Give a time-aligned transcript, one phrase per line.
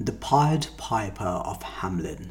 [0.00, 2.30] The Pied Piper of Hamelin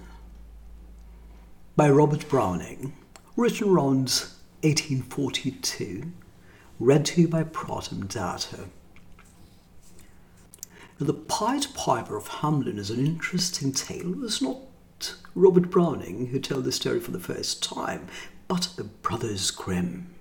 [1.78, 2.92] by Robert Browning,
[3.38, 4.10] written around
[4.64, 6.12] 1842,
[6.78, 8.68] read to you by Protem Dato.
[10.98, 14.12] The Pied Piper of Hamelin is an interesting tale.
[14.12, 18.08] It was not Robert Browning who told the story for the first time,
[18.50, 20.14] but the Brothers Grimm.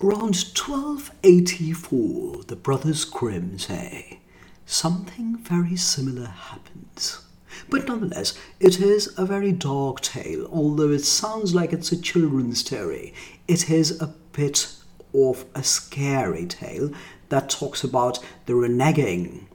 [0.00, 4.20] Around 1284, the Brothers Grimm say,
[4.66, 7.24] something very similar happens.
[7.68, 12.60] But nonetheless, it is a very dark tale, although it sounds like it's a children's
[12.60, 13.14] story.
[13.46, 14.74] It is a bit
[15.14, 16.90] of a scary tale
[17.28, 19.46] that talks about the reneging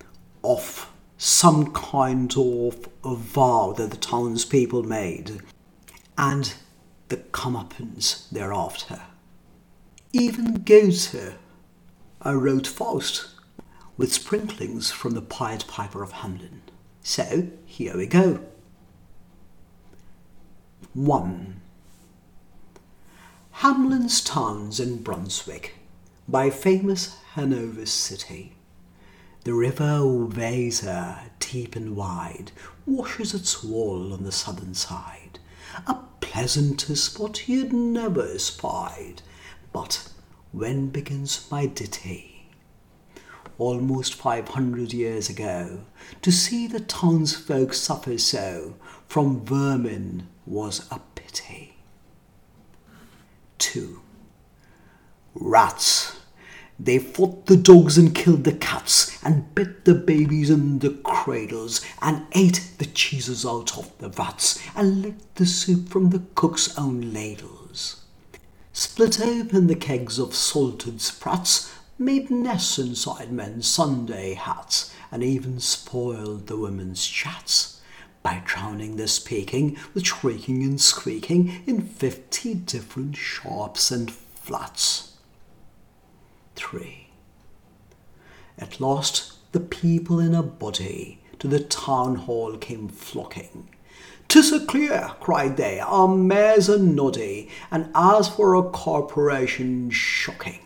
[0.44, 5.42] of some kind of a vow that the townspeople made
[6.18, 6.54] and
[7.10, 9.02] the comeuppance thereafter.
[10.14, 11.34] Even Goethe
[12.22, 13.28] I wrote Faust
[14.00, 16.62] with sprinklings from the Pied Piper of Hamelin.
[17.04, 18.40] So here we go.
[20.94, 21.60] 1.
[23.56, 25.76] Hamelin's Towns in Brunswick
[26.30, 28.54] by famous Hanover City.
[29.44, 32.54] The river Weser, deep and wide,
[32.86, 35.40] washes its wall on the southern side.
[35.88, 39.24] A pleasanter spot you'd never spied.
[39.74, 40.08] But
[40.54, 42.39] when begins my ditty?
[43.60, 45.82] Almost five hundred years ago,
[46.24, 48.76] to see the townsfolk suffer so
[49.08, 51.76] from vermin was a pity.
[53.60, 54.02] 2.
[55.36, 56.20] Rats
[56.82, 61.82] they fought the dogs and killed the cats, and bit the babies in the cradles,
[62.02, 66.78] and ate the cheeses out of the vats, and licked the soup from the cook's
[66.78, 68.06] own ladles.
[68.72, 71.70] Split open the kegs of salted sprats,
[72.00, 77.82] made nests inside men's Sunday hats, and even spoiled the women's chats
[78.24, 85.18] by drowning the speaking with shrieking and squeaking in fifty different sharps and flats.
[86.56, 87.10] 3.
[88.58, 93.68] At last the people in a body to the town hall came flocking.
[94.30, 100.60] "'Tis a clear," cried they, "our mayors a noddy, and as for a corporation, shocking.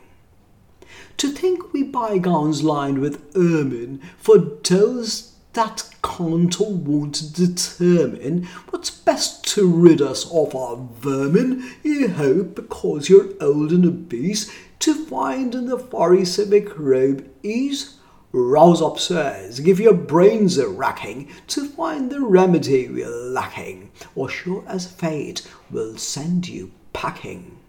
[1.17, 8.45] To think we buy gowns lined with ermine for those that can't or won't determine
[8.69, 14.51] what's best to rid us of our vermin, you hope, because you're old and obese,
[14.79, 17.97] to find in the furry civic robe ease?
[18.31, 24.27] Rouse up, sirs, give your brains a racking to find the remedy we're lacking, or
[24.27, 27.59] sure as fate will send you packing.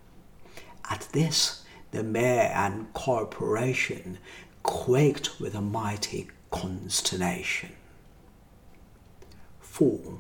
[0.91, 1.64] At this,
[1.94, 4.19] the mayor and corporation
[4.62, 7.72] quaked with a mighty consternation.
[9.60, 10.19] 4.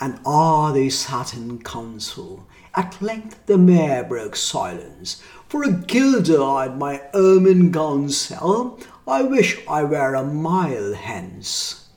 [0.00, 2.46] And ah, they sat in council.
[2.74, 5.22] At length the mayor broke silence.
[5.48, 11.88] For a guilder I'd my ermine gown sell, I wish I were a mile hence.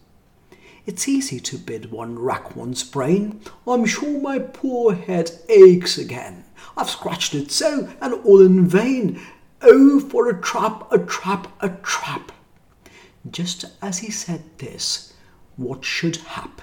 [0.86, 3.42] It's easy to bid one rack one's brain.
[3.68, 6.45] I'm sure my poor head aches again.
[6.78, 9.22] I've scratched it so, and all in vain.
[9.62, 12.32] Oh, for a trap, a trap, a trap.
[13.30, 15.14] Just as he said this,
[15.56, 16.62] what should hap?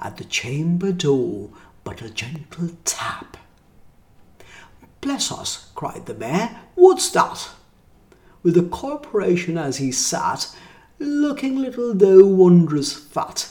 [0.00, 1.50] At the chamber door
[1.84, 3.38] but a gentle tap.
[5.00, 7.48] Bless us, cried the mayor, what's that?
[8.42, 10.54] With the corporation as he sat,
[10.98, 13.48] looking little though wondrous fat,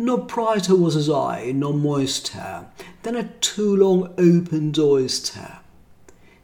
[0.00, 2.66] no brighter was his eye, nor moister,
[3.02, 5.60] than a too long opened oyster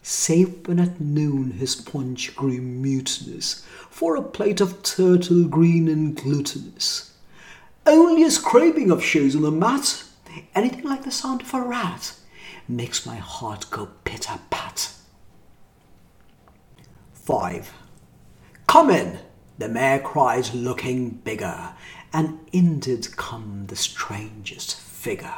[0.06, 6.16] save when at noon his punch grew mutinous, for a plate of turtle green and
[6.16, 7.12] glutinous.
[7.84, 10.04] Only a scraping of shoes on the mat,
[10.54, 12.14] anything like the sound of a rat,
[12.68, 14.92] makes my heart go pitter pat.
[17.14, 17.72] 5.
[18.68, 19.18] Come in,
[19.58, 21.70] the mayor cries, looking bigger,
[22.12, 25.34] and in did come the strangest figure.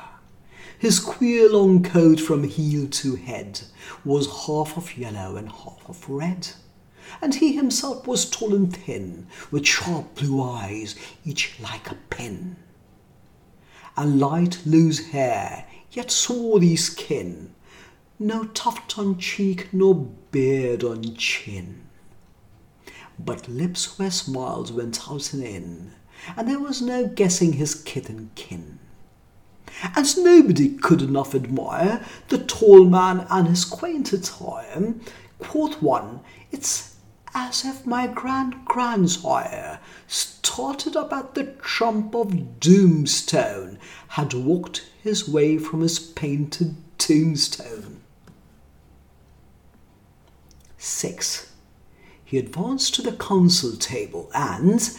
[0.78, 3.60] His queer long coat from heel to head
[4.04, 6.48] was half of yellow and half of red.
[7.20, 10.94] And he himself was tall and thin, with sharp blue eyes,
[11.24, 12.56] each like a pin.
[13.96, 17.54] And light loose hair, yet swarthy skin,
[18.20, 19.94] no tuft on cheek, nor
[20.30, 21.86] beard on chin.
[23.18, 25.92] But lips where smiles went out and in,
[26.36, 28.78] and there was no guessing his kith and kin
[29.94, 34.94] as nobody could enough admire the tall man and his quaint attire,
[35.38, 36.20] quoth one,
[36.50, 36.96] it's
[37.34, 43.78] as if my grand grandsire, started up at the trump of doomstone,
[44.08, 48.00] had walked his way from his painted tombstone.
[50.78, 51.52] 6.
[52.24, 54.90] He advanced to the council table and,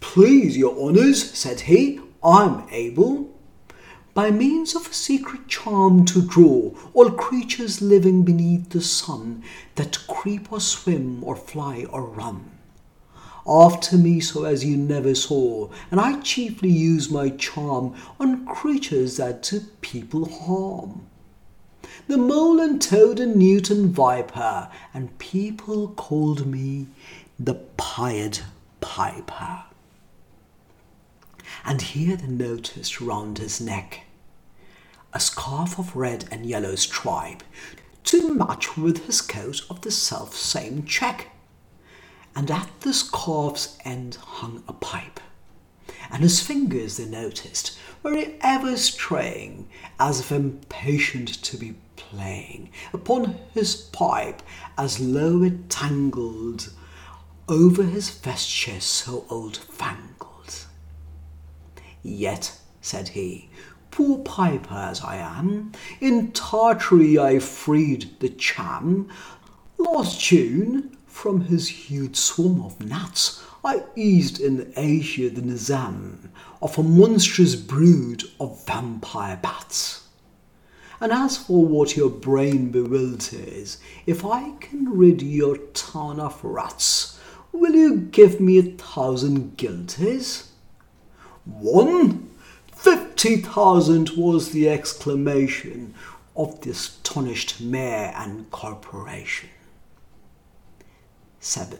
[0.00, 3.30] Please, your honours, said he, I'm able
[4.12, 9.44] by means of a secret charm to draw all creatures living beneath the sun
[9.76, 12.50] that creep or swim or fly or run.
[13.46, 19.16] After me so as you never saw, and I chiefly use my charm on creatures
[19.18, 21.06] that people harm.
[22.08, 26.88] The mole and toad and newt and viper, and people called me
[27.38, 28.40] the Pied
[28.80, 29.64] Piper
[31.64, 34.02] and here the notice round his neck.
[35.12, 37.42] A scarf of red and yellow stripe
[38.04, 41.28] to match with his coat of the self same check.
[42.34, 45.20] And at the scarf's end hung a pipe,
[46.10, 49.68] and his fingers, they noticed, were ever straying,
[49.98, 54.42] as if impatient to be playing upon his pipe,
[54.78, 56.72] as low it tangled
[57.48, 60.19] over his vesture so old fangled.
[62.02, 63.50] Yet, said he,
[63.90, 69.08] poor piper as I am, in Tartary I freed the Cham.
[69.76, 76.30] Last June, from his huge swarm of gnats, I eased in Asia the Nizam
[76.62, 80.08] of a monstrous brood of vampire bats.
[81.00, 87.18] And as for what your brain bewilders, if I can rid your town of rats,
[87.52, 90.49] will you give me a thousand guilders?
[91.58, 92.30] One?
[92.72, 95.94] Fifty thousand was the exclamation
[96.36, 99.50] of the astonished mayor and corporation.
[101.40, 101.78] 7.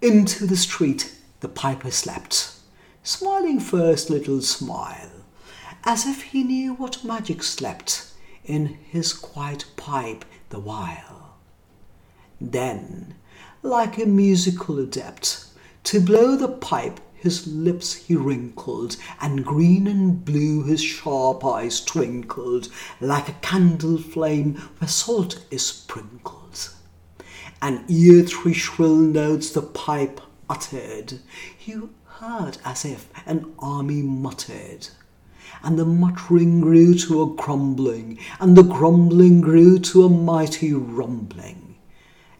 [0.00, 2.54] Into the street the piper slept,
[3.02, 5.10] smiling first little smile,
[5.84, 8.12] as if he knew what magic slept
[8.44, 11.36] in his quiet pipe the while.
[12.40, 13.14] Then,
[13.62, 15.46] like a musical adept,
[15.84, 21.80] to blow the pipe his lips he wrinkled, and green and blue his sharp eyes
[21.80, 22.68] twinkled,
[23.00, 26.70] like a candle flame where salt is sprinkled.
[27.60, 30.20] And ere three shrill notes the pipe
[30.50, 31.20] uttered,
[31.64, 34.88] you heard as if an army muttered.
[35.62, 41.76] And the muttering grew to a grumbling, and the grumbling grew to a mighty rumbling.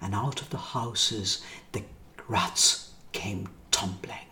[0.00, 1.40] And out of the houses
[1.70, 1.84] the
[2.26, 4.31] rats came tumbling.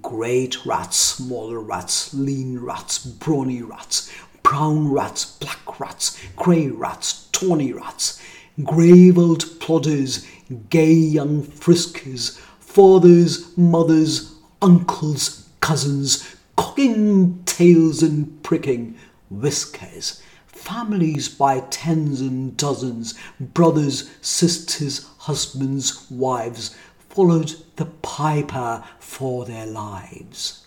[0.00, 4.12] Great rats, small rats, lean rats, brawny rats,
[4.44, 8.22] brown rats, black rats, grey rats, tawny rats,
[8.62, 10.24] grave old plodders,
[10.70, 18.96] gay young friskers, fathers, mothers, uncles, cousins, cocking tails and pricking
[19.30, 26.76] whiskers, families by tens and dozens, brothers, sisters, husbands, wives,
[27.12, 30.66] followed the piper for their lives.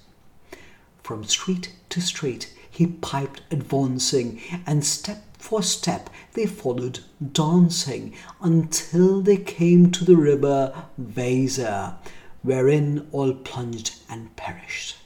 [1.01, 6.99] From street to street he piped advancing, and step for step they followed
[7.31, 11.95] dancing, until they came to the river Weser,
[12.43, 14.97] wherein all plunged and perished.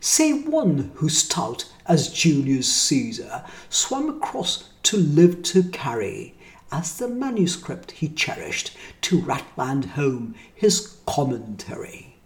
[0.00, 6.35] Save one who stout as Julius Caesar swam across to live to carry
[6.72, 12.16] as the manuscript he cherished to Ratland home his commentary,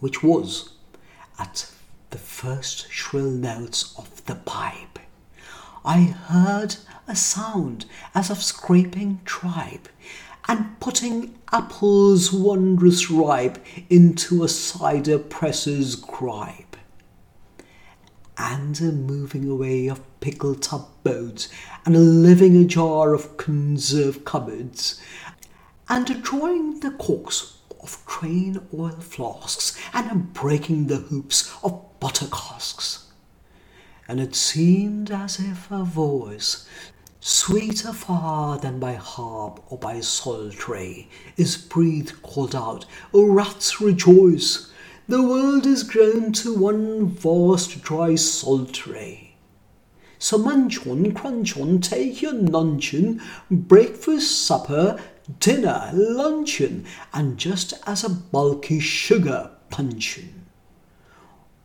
[0.00, 0.70] which was
[1.38, 1.70] at
[2.10, 4.98] the first shrill notes of the pipe.
[5.84, 9.88] I heard a sound as of scraping tripe,
[10.48, 16.65] and putting apples wondrous ripe into a cider presser's gripe
[18.38, 21.48] and a moving away of pickle tub boats,
[21.84, 25.00] and a living a jar of conserve cupboards,
[25.88, 31.98] and a drawing the corks of train oil flasks, and a breaking the hoops of
[32.00, 33.10] butter casks.
[34.08, 36.68] And it seemed as if a voice,
[37.20, 44.70] sweeter far than by harp or by psaltery, is breathed called out, O rats, rejoice!
[45.08, 49.36] The world is grown to one vast dry psaltery.
[50.18, 55.00] So munch on, crunch on, take your nuncheon, breakfast, supper,
[55.38, 60.46] dinner, luncheon, and just as a bulky sugar puncheon.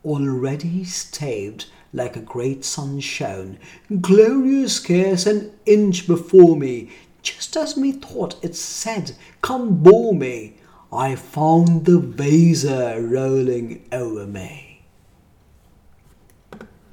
[0.05, 3.57] Already staved like a great sun shone,
[4.01, 6.91] glorious scarce an inch before me,
[7.24, 10.57] just as me thought it said, Come bore me,
[10.93, 14.81] I found the Weser rolling over me.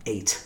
[0.07, 0.45] 8.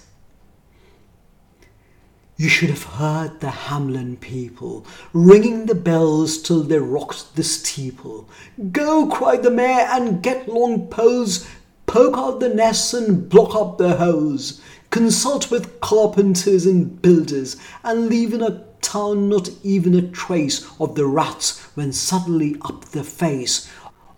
[2.38, 8.28] You should have heard the Hamelin people ringing the bells till they rocked the steeple.
[8.72, 11.46] Go, cried the mayor, and get long poles,
[11.84, 14.62] poke out the nests and block up the holes.
[14.88, 20.94] Consult with carpenters and builders, and leave in a town not even a trace of
[20.94, 23.70] the rats when suddenly up the face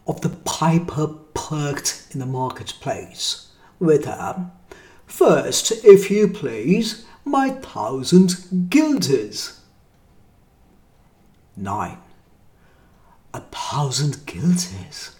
[0.06, 3.49] of the piper perked in the marketplace.
[3.78, 4.50] With her,
[5.06, 9.61] first, if you please, my thousand guilders.
[11.56, 11.99] 9.
[13.33, 15.16] A thousand guilders.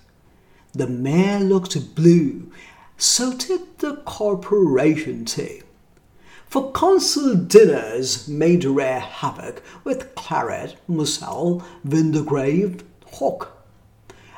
[0.73, 2.51] The mayor looked blue,
[2.97, 5.64] so did the corporation too.
[6.55, 12.85] For council dinners made rare havoc with claret, Moselle, Vin-de-Grave,
[13.15, 13.67] hock,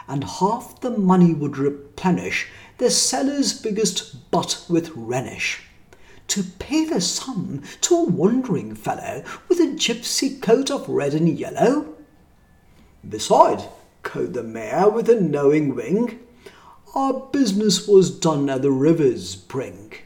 [0.08, 5.58] and half the money would replenish the cellar's biggest butt with Rhenish
[6.28, 11.28] to pay the sum to a wandering fellow with a gypsy coat of red and
[11.28, 11.96] yellow?
[13.06, 13.62] Beside,
[14.02, 16.18] quoth the mayor with a knowing wink,
[16.94, 20.06] our business was done at the river's brink.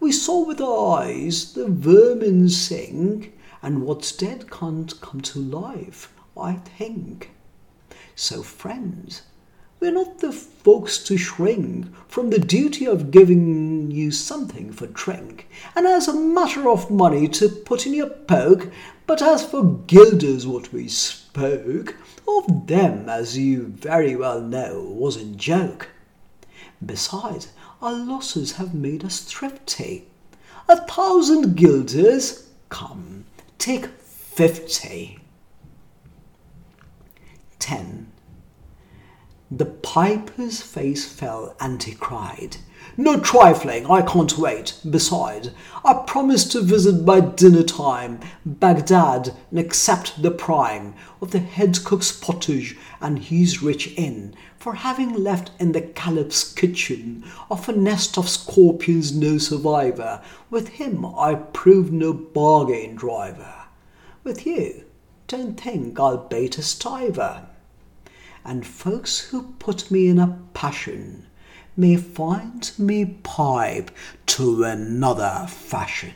[0.00, 6.10] We saw with our eyes the vermin sink, and what's dead can't come to life,
[6.34, 7.32] I think.
[8.14, 9.22] So, friends,
[9.78, 15.46] we're not the folks to shrink from the duty of giving you something for drink,
[15.76, 18.72] and as a matter of money to put in your poke.
[19.06, 25.16] But as for guilders, what we spoke of them, as you very well know, was
[25.16, 25.88] a joke.
[26.84, 27.48] Besides,
[27.82, 30.06] our losses have made us thrifty.
[30.68, 33.24] A thousand guilders, come,
[33.58, 35.18] take fifty.
[37.58, 38.10] 10.
[39.50, 42.56] The piper's face fell, and he cried,
[42.96, 44.74] No trifling, I can't wait.
[44.88, 45.52] Beside,
[45.84, 51.84] I promised to visit by dinner time Baghdad and accept the prime of the head
[51.84, 57.72] cook's pottage and his rich inn, for having left in the caliph's kitchen of a
[57.72, 60.20] nest of scorpions no survivor.
[60.50, 63.54] With him I proved no bargain driver.
[64.24, 64.84] With you,
[65.28, 67.46] don't think I'll bait a stiver
[68.44, 71.26] and folks who put me in a passion
[71.80, 73.90] may find me pipe
[74.26, 76.12] to another fashion.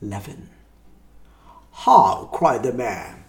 [0.00, 0.48] 11.
[1.72, 3.24] How, cried the man,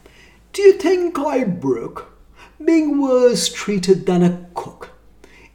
[0.51, 2.17] do you think I brook
[2.63, 4.89] being worse treated than a cook,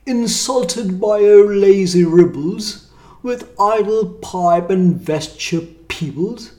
[0.06, 2.86] insulted by your lazy ribbles,
[3.22, 6.52] with idle pipe and vesture peoples?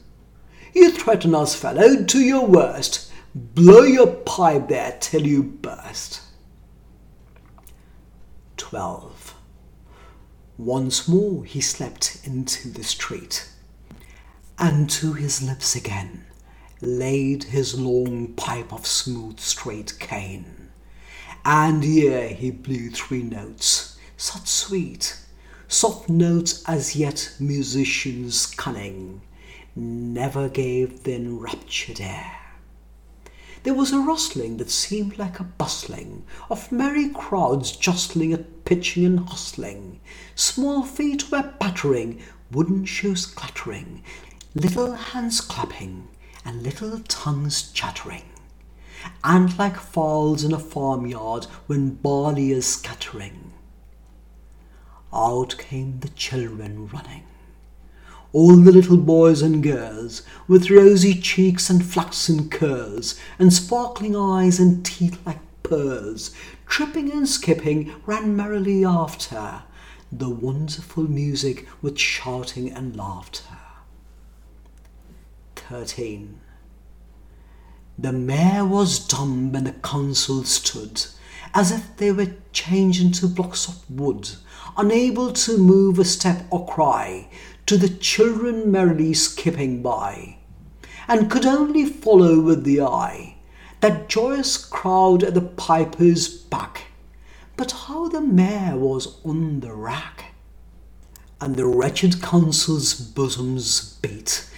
[0.73, 6.21] You threaten us, fellow, to your worst, Blow your pipe there till you burst.
[8.59, 9.35] 12.
[10.57, 13.49] Once more he slept into the street,
[14.59, 16.25] and to his lips again
[16.81, 20.69] laid his long pipe of smooth straight cane.
[21.45, 25.17] And ere he blew three notes, such sweet,
[25.69, 29.21] soft notes as yet musicians cunning
[29.73, 32.38] never gave the enraptured air
[33.69, 39.05] there was a rustling that seemed like a bustling of merry crowds jostling and pitching
[39.05, 39.99] and hustling.
[40.33, 44.01] Small feet were pattering, wooden shoes clattering,
[44.55, 46.07] little hands clapping,
[46.43, 48.25] and little tongues chattering.
[49.23, 53.53] And like fowls in a farmyard when barley is scattering.
[55.13, 57.25] Out came the children running
[58.31, 64.59] all the little boys and girls, with rosy cheeks and flaxen curls, and sparkling eyes
[64.59, 66.35] and teeth like pearls,
[66.67, 69.63] tripping and skipping, ran merrily after
[70.11, 73.57] the wonderful music with shouting and laughter.
[75.55, 76.39] 13.
[77.97, 81.05] The mayor was dumb and the council stood,
[81.53, 84.29] as if they were changed into blocks of wood,
[84.77, 87.27] unable to move a step or cry,
[87.69, 90.35] to the children merrily skipping by,
[91.07, 93.35] and could only follow with the eye
[93.79, 96.85] that joyous crowd at the piper's back.
[97.57, 100.33] But how the mayor was on the rack,
[101.39, 104.49] and the wretched council's bosoms beat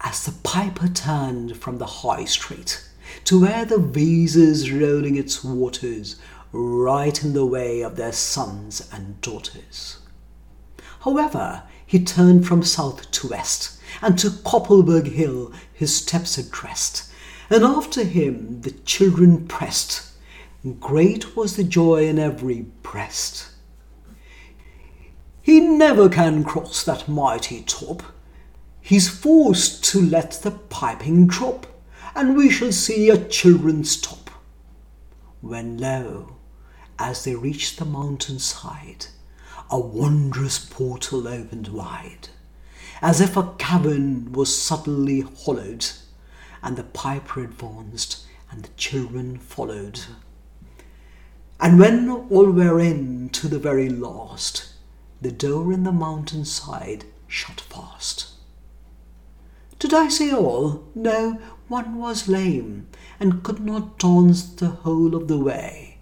[0.00, 2.88] as the piper turned from the high street
[3.24, 6.16] to where the Weser's rolling its waters
[6.52, 9.98] right in the way of their sons and daughters.
[11.00, 17.10] However, he turned from south to west, and to Koppelberg Hill his steps addressed.
[17.48, 20.02] And after him the children pressed.
[20.80, 23.50] Great was the joy in every breast.
[25.40, 28.02] He never can cross that mighty top.
[28.80, 31.68] He's forced to let the piping drop,
[32.16, 34.28] and we shall see a children stop.
[35.40, 36.36] When lo,
[36.98, 39.06] as they reached the mountain side,
[39.70, 42.28] a wondrous portal opened wide,
[43.02, 45.86] as if a cavern was suddenly hollowed,
[46.62, 50.00] and the piper advanced, and the children followed.
[51.58, 54.72] And when all were in to the very last,
[55.20, 58.28] the door in the mountain side shut fast.
[59.78, 60.84] Did I say all?
[60.94, 65.98] No, one was lame, and could not dance the whole of the way.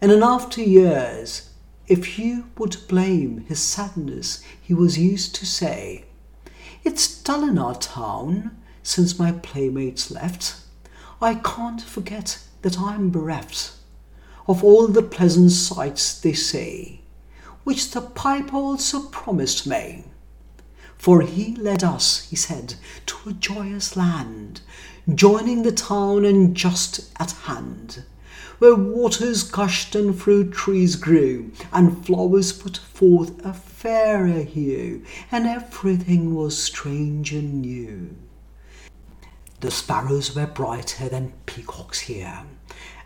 [0.00, 1.50] And in after years,
[1.88, 6.04] if you would blame his sadness, he was used to say,
[6.84, 10.56] It's dull in our town since my playmates left.
[11.20, 13.72] I can't forget that I'm bereft
[14.48, 17.00] of all the pleasant sights they say,
[17.64, 20.04] which the pipe also promised me.
[20.96, 22.74] For he led us, he said,
[23.06, 24.60] to a joyous land,
[25.12, 28.04] joining the town and just at hand,
[28.58, 35.46] where waters gushed and fruit trees grew, and flowers put forth a fairer hue, and
[35.46, 38.14] everything was strange and new.
[39.60, 42.44] The sparrows were brighter than peacocks here,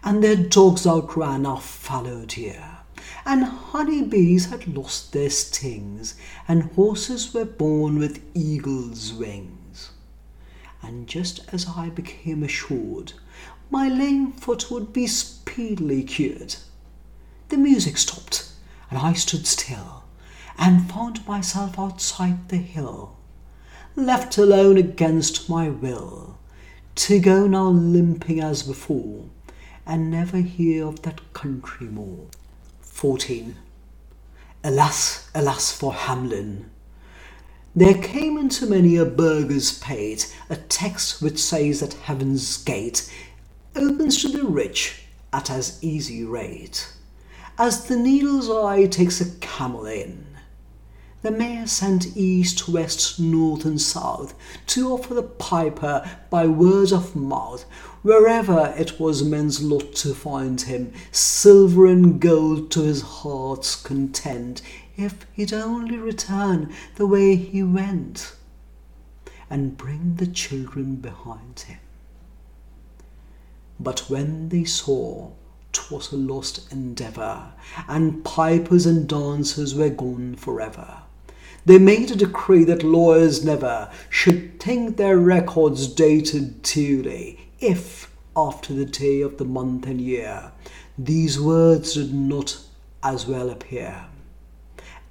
[0.04, 2.76] and their dogs outran our fallow deer
[3.26, 6.14] and honey bees had lost their stings,
[6.49, 9.90] and horses were born with eagles' wings.
[10.83, 13.12] And just as I became assured
[13.71, 15.07] my lame foot would be
[15.50, 16.54] speedily cured,
[17.49, 18.49] the music stopped,
[18.88, 20.04] and I stood still,
[20.57, 23.16] and found myself outside the hill,
[23.97, 26.38] left alone against my will,
[26.95, 29.25] to go now limping as before,
[29.85, 32.28] and never hear of that country more.
[32.83, 33.57] 14.
[34.63, 36.67] Alas, alas for Hamelin!
[37.75, 43.10] There came into many a burgher's pate a text which says that heaven's gate
[43.75, 46.93] opens to the rich at as easy rate
[47.60, 50.26] as the needle's eye takes a camel in.
[51.21, 54.34] The mayor sent east, west, north, and south
[54.69, 57.64] to offer the piper by word of mouth,
[58.00, 64.62] wherever it was men's lot to find him, silver and gold to his heart's content,
[64.97, 68.34] if he'd only return the way he went,
[69.50, 71.78] and bring the children behind him.
[73.82, 75.30] But when they saw
[75.73, 77.52] 'twas a lost endeavour,
[77.88, 80.99] and pipers and dancers were gone forever,
[81.64, 88.75] they made a decree that lawyers never should think their records dated duly, if, after
[88.75, 90.52] the day of the month and year,
[90.99, 92.60] these words did not
[93.02, 94.09] as well appear.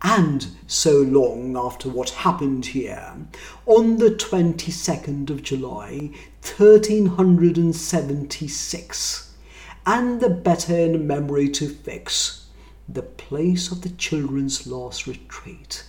[0.01, 3.17] And so long after what happened here,
[3.65, 9.33] on the 22nd of July, 1376,
[9.85, 12.45] and the better in memory to fix,
[12.88, 15.83] the place of the children's last retreat.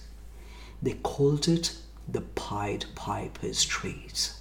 [0.83, 1.77] They called it
[2.09, 4.33] the Pied Piper's Treat,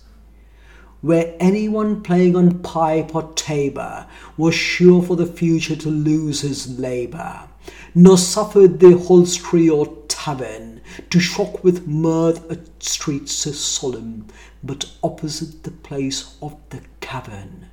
[1.01, 6.79] where anyone playing on pipe or tabor was sure for the future to lose his
[6.79, 7.48] labour,
[7.93, 14.27] nor suffered the hostelry or tavern to shock with mirth a street so solemn,
[14.63, 17.67] but opposite the place of the cavern.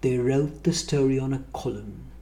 [0.00, 2.12] They wrote the story on a column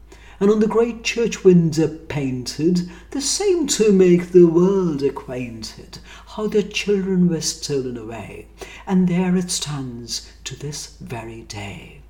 [0.42, 5.98] and on the great church window painted, the same to make the world acquainted,
[6.34, 8.48] how their children were stolen away,
[8.84, 12.00] and there it stands to this very day.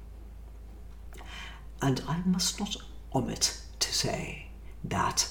[1.82, 2.76] And I must not
[3.14, 4.46] omit to say
[4.84, 5.28] that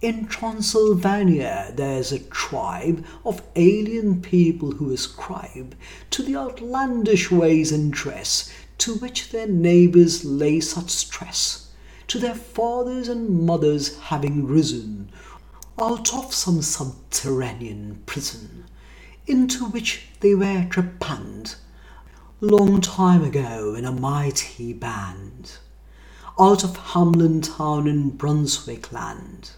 [0.00, 5.76] in Transylvania there's a tribe of alien people who ascribe
[6.10, 11.70] to the outlandish ways and dress to which their neighbours lay such stress
[12.08, 15.10] to their fathers and mothers having risen
[15.80, 18.64] out of some subterranean prison
[19.26, 21.54] into which they were trepanned
[22.40, 25.58] long time ago in a mighty band
[26.38, 29.50] out of Hamelin town in Brunswick land,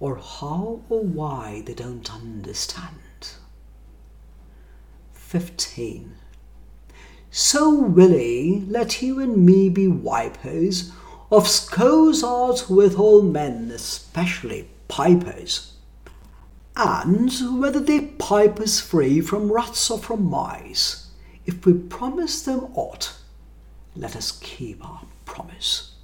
[0.00, 2.92] or how or why they don't understand.
[5.12, 6.14] 15.
[7.30, 10.92] So, Willie, let you and me be wipers
[11.30, 15.72] of scores art with all men, especially pipers.
[16.76, 21.08] and whether they pipe us free from rats or from mice.
[21.46, 23.14] If we promise them aught,
[23.94, 25.95] let us keep our promise.